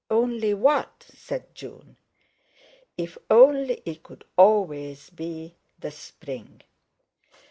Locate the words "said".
1.13-1.53